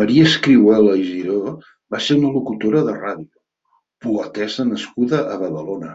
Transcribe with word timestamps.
Maria 0.00 0.24
Escrihuela 0.28 0.94
i 1.02 1.04
Giró 1.10 1.36
va 1.96 2.00
ser 2.06 2.16
una 2.22 2.32
locutora 2.38 2.82
de 2.88 2.94
ràdio, 2.96 3.30
poetessa 4.06 4.66
nascuda 4.72 5.20
a 5.36 5.38
Badalona. 5.44 5.94